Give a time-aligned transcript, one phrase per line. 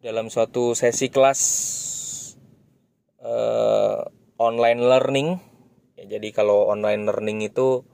[0.00, 1.40] dalam suatu sesi kelas
[3.20, 4.00] uh,
[4.40, 5.28] online learning.
[6.00, 7.84] Ya, jadi kalau online learning itu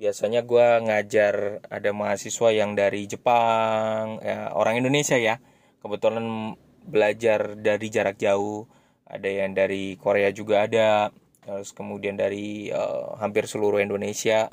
[0.00, 5.38] biasanya gue ngajar ada mahasiswa yang dari Jepang ya, orang Indonesia ya.
[5.84, 6.56] Kebetulan
[6.88, 8.66] belajar dari jarak jauh
[9.04, 11.12] ada yang dari Korea juga ada
[11.42, 14.48] terus kemudian dari uh, hampir seluruh Indonesia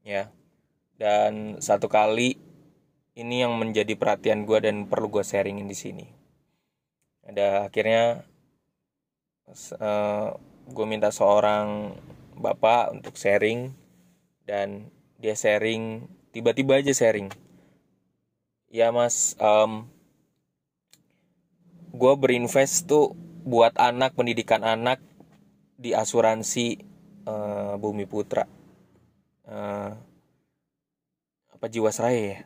[0.00, 0.32] ya.
[0.96, 2.45] Dan satu kali
[3.16, 6.06] ini yang menjadi perhatian gue dan perlu gue sharingin di sini.
[7.24, 8.22] Ada akhirnya
[9.48, 10.28] uh, eh,
[10.68, 11.96] gue minta seorang
[12.36, 13.72] bapak untuk sharing
[14.44, 17.32] dan dia sharing tiba-tiba aja sharing.
[18.68, 19.88] Ya mas um,
[21.96, 23.16] gue berinvest tuh
[23.48, 25.00] buat anak pendidikan anak
[25.80, 26.84] di asuransi
[27.24, 28.44] uh, Bumi Putra.
[29.48, 29.96] Uh,
[31.56, 32.40] apa Jiwasraya ya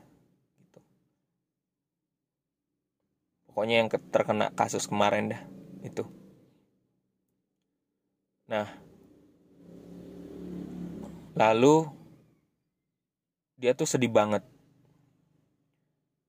[3.60, 5.42] pokoknya yang terkena kasus kemarin dah
[5.84, 6.08] itu.
[8.48, 8.64] Nah
[11.36, 11.84] lalu
[13.60, 14.40] dia tuh sedih banget.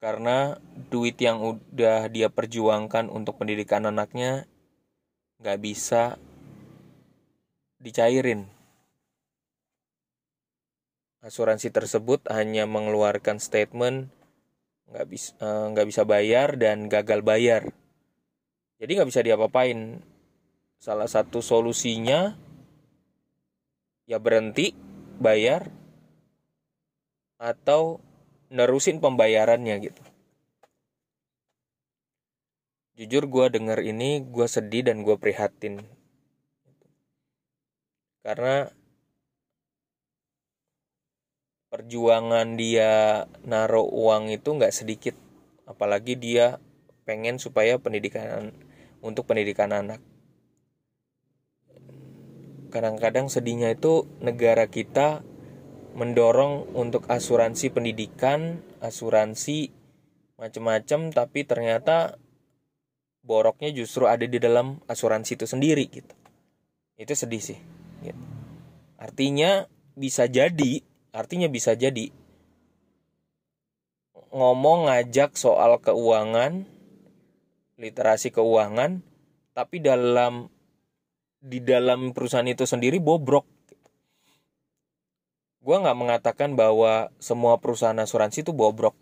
[0.03, 0.59] Karena
[0.91, 4.43] duit yang udah dia perjuangkan untuk pendidikan anaknya
[5.39, 6.19] nggak bisa
[7.79, 8.51] dicairin.
[11.23, 14.11] Asuransi tersebut hanya mengeluarkan statement
[14.91, 17.71] nggak bisa eh, nggak bisa bayar dan gagal bayar.
[18.77, 20.03] Jadi nggak bisa diapa-apain.
[20.81, 22.35] Salah satu solusinya
[24.09, 24.73] ya berhenti
[25.21, 25.69] bayar
[27.39, 28.03] atau
[28.51, 30.03] nerusin pembayarannya gitu.
[32.99, 35.81] Jujur gue denger ini gue sedih dan gue prihatin.
[38.21, 38.69] Karena
[41.71, 45.15] perjuangan dia naruh uang itu nggak sedikit.
[45.63, 46.59] Apalagi dia
[47.07, 48.51] pengen supaya pendidikan
[48.99, 50.03] untuk pendidikan anak.
[52.71, 55.23] Kadang-kadang sedihnya itu negara kita
[55.95, 59.71] mendorong untuk asuransi pendidikan asuransi
[60.39, 62.15] macam-macam tapi ternyata
[63.27, 66.13] boroknya justru ada di dalam asuransi itu sendiri gitu.
[66.99, 67.59] Itu sedih sih
[68.03, 68.23] gitu.
[69.01, 69.65] artinya
[69.97, 72.11] bisa jadi Artinya bisa jadi
[74.31, 76.63] ngomong ngajak soal keuangan,
[77.75, 79.03] literasi keuangan,
[79.51, 80.47] tapi dalam
[81.43, 83.43] di dalam perusahaan itu sendiri bobrok.
[85.61, 88.95] Gue nggak mengatakan bahwa semua perusahaan asuransi itu bobrok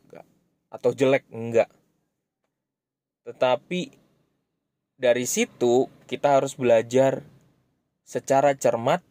[0.74, 1.70] atau jelek, enggak.
[3.24, 3.94] Tetapi
[5.00, 7.24] dari situ kita harus belajar
[8.04, 9.06] secara cermat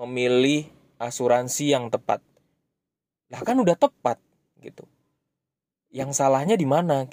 [0.00, 0.64] memilih
[0.96, 2.24] asuransi yang tepat.
[3.28, 4.16] Lah kan udah tepat
[4.64, 4.88] gitu.
[5.92, 7.04] Yang salahnya di mana?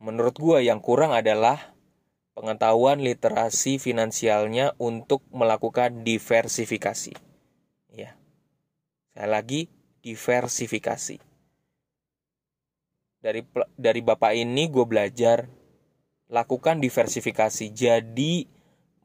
[0.00, 1.76] Menurut gue yang kurang adalah
[2.32, 7.12] pengetahuan literasi finansialnya untuk melakukan diversifikasi.
[7.92, 8.16] Ya.
[9.12, 9.68] Saya lagi
[10.00, 11.20] diversifikasi.
[13.22, 13.40] Dari
[13.78, 15.46] dari Bapak ini gue belajar
[16.32, 17.70] lakukan diversifikasi.
[17.70, 18.48] Jadi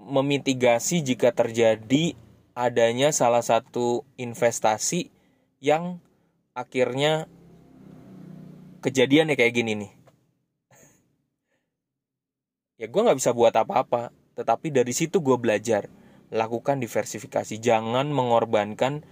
[0.02, 2.16] memitigasi jika terjadi
[2.58, 5.14] adanya salah satu investasi
[5.62, 6.02] yang
[6.58, 7.30] akhirnya
[8.82, 9.92] kejadian ya kayak gini nih.
[12.82, 15.86] Ya gue nggak bisa buat apa-apa tetapi dari situ gue belajar
[16.34, 17.62] lakukan diversifikasi.
[17.62, 19.06] Jangan mengorbankan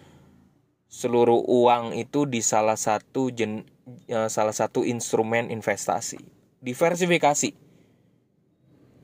[0.90, 3.66] seluruh uang itu di salah satu jen,
[4.10, 6.22] ya, salah satu instrumen investasi.
[6.62, 7.65] Diversifikasi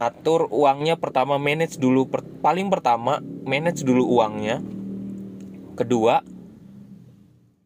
[0.02, 4.58] atur uangnya pertama manage dulu per, paling pertama manage dulu uangnya.
[5.78, 6.26] Kedua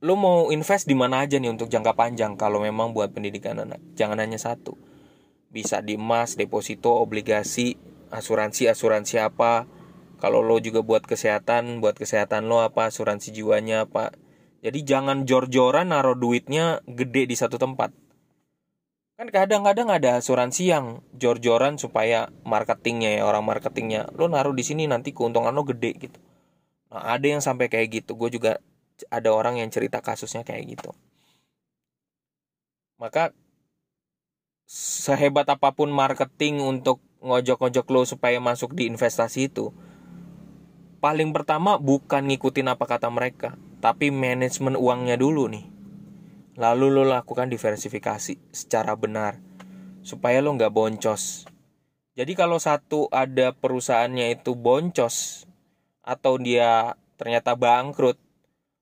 [0.03, 3.79] lo mau invest di mana aja nih untuk jangka panjang kalau memang buat pendidikan anak?
[3.95, 4.75] Jangan hanya satu.
[5.47, 7.79] Bisa di emas deposito obligasi
[8.11, 9.63] asuransi asuransi apa.
[10.19, 14.11] Kalau lo juga buat kesehatan buat kesehatan lo apa asuransi jiwanya apa.
[14.59, 18.04] Jadi jangan jor-joran naruh duitnya gede di satu tempat
[19.15, 24.91] kan kadang-kadang ada asuransi yang jor-joran supaya marketingnya ya orang marketingnya lo naruh di sini
[24.91, 26.19] nanti keuntungan lo gede gitu.
[26.91, 28.19] Nah ada yang sampai kayak gitu.
[28.19, 28.59] Gue juga
[29.07, 30.91] ada orang yang cerita kasusnya kayak gitu.
[32.99, 33.31] Maka
[34.67, 39.73] sehebat apa pun marketing untuk ngojok-ngojok lo supaya masuk di investasi itu
[41.01, 45.74] paling pertama bukan ngikutin apa kata mereka tapi manajemen uangnya dulu nih
[46.55, 49.39] Lalu lo lakukan diversifikasi secara benar
[50.05, 51.49] supaya lo nggak boncos.
[52.15, 55.43] Jadi kalau satu ada perusahaannya itu boncos
[55.99, 58.15] atau dia ternyata bangkrut,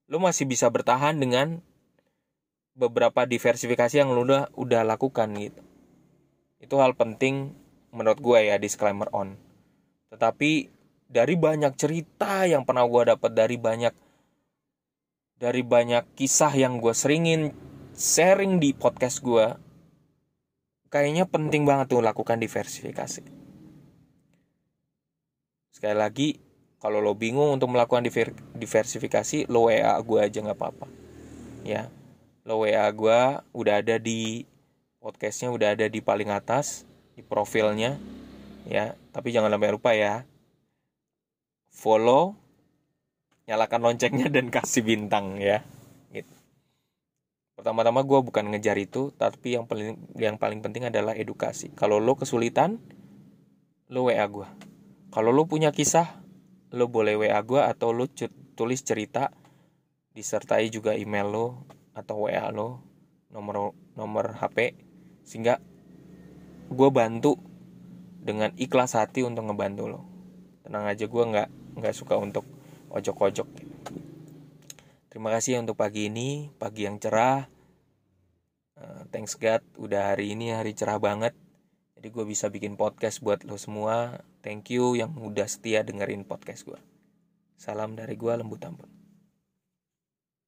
[0.05, 1.65] lo masih bisa bertahan dengan
[2.73, 5.61] beberapa diversifikasi yang lu udah udah lakukan gitu
[6.57, 7.53] itu hal penting
[7.93, 9.37] menurut gue ya disclaimer on
[10.09, 10.73] tetapi
[11.05, 13.93] dari banyak cerita yang pernah gue dapat dari banyak
[15.37, 17.53] dari banyak kisah yang gue seringin
[17.94, 19.45] sharing di podcast gue
[20.90, 23.25] kayaknya penting banget tuh lakukan diversifikasi.
[25.74, 26.30] Sekali lagi
[26.78, 28.06] kalau lo bingung untuk melakukan
[28.57, 30.88] diversifikasi lo WA gue aja nggak apa-apa.
[31.66, 31.90] Ya
[32.45, 33.19] lo WA gue
[33.54, 34.45] udah ada di
[35.01, 37.98] podcastnya udah ada di paling atas di profilnya.
[38.69, 40.25] Ya tapi jangan sampai lupa ya.
[41.74, 42.38] Follow,
[43.50, 45.66] nyalakan loncengnya dan kasih bintang ya.
[47.53, 51.69] Pertama-tama gue bukan ngejar itu, tapi yang paling yang paling penting adalah edukasi.
[51.77, 52.81] Kalau lo kesulitan,
[53.94, 54.47] lo WA gue.
[55.13, 56.23] Kalau lo punya kisah,
[56.73, 58.09] lo boleh WA gue atau lo
[58.57, 59.29] tulis cerita
[60.13, 61.47] disertai juga email lo
[61.94, 62.81] atau WA lo
[63.29, 64.77] nomor nomor HP
[65.25, 65.57] sehingga
[66.69, 67.38] gue bantu
[68.21, 70.01] dengan ikhlas hati untuk ngebantu lo
[70.65, 71.49] tenang aja gue nggak
[71.81, 72.45] nggak suka untuk
[72.94, 73.45] ojok-ojok
[75.13, 77.45] terima kasih untuk pagi ini pagi yang cerah.
[78.74, 81.38] Uh, thanks God udah hari ini hari cerah banget.
[81.94, 84.25] Jadi gue bisa bikin podcast buat lo semua.
[84.42, 86.81] Thank you yang udah setia dengerin podcast gue
[87.63, 88.93] salam dari gue lembut ampun